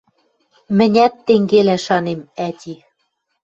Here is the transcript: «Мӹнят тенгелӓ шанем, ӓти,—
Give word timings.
«Мӹнят 0.77 1.13
тенгелӓ 1.25 1.77
шанем, 1.85 2.21
ӓти,— 2.47 2.73